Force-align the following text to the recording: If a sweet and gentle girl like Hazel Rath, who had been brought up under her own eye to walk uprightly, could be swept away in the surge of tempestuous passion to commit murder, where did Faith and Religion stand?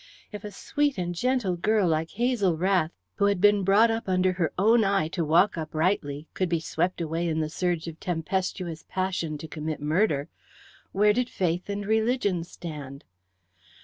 If 0.31 0.43
a 0.43 0.49
sweet 0.49 0.97
and 0.97 1.13
gentle 1.13 1.55
girl 1.55 1.87
like 1.87 2.09
Hazel 2.09 2.57
Rath, 2.57 2.89
who 3.17 3.25
had 3.25 3.39
been 3.39 3.63
brought 3.63 3.91
up 3.91 4.09
under 4.09 4.33
her 4.33 4.51
own 4.57 4.83
eye 4.83 5.07
to 5.09 5.23
walk 5.23 5.59
uprightly, 5.59 6.25
could 6.33 6.49
be 6.49 6.59
swept 6.59 6.99
away 7.01 7.27
in 7.27 7.39
the 7.39 7.51
surge 7.51 7.87
of 7.87 7.99
tempestuous 7.99 8.83
passion 8.89 9.37
to 9.37 9.47
commit 9.47 9.79
murder, 9.79 10.27
where 10.91 11.13
did 11.13 11.29
Faith 11.29 11.69
and 11.69 11.85
Religion 11.85 12.43
stand? 12.43 13.03